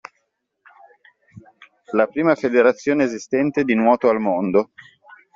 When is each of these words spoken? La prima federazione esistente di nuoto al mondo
La 1.93 2.07
prima 2.07 2.33
federazione 2.33 3.03
esistente 3.03 3.63
di 3.63 3.75
nuoto 3.75 4.09
al 4.09 4.19
mondo 4.19 4.71